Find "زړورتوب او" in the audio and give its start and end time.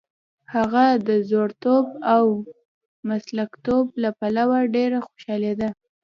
1.27-2.23